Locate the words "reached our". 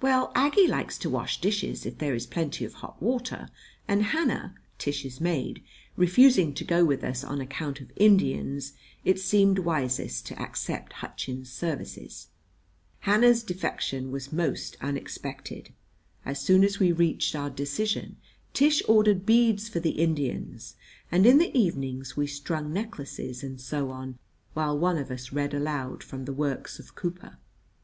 16.92-17.50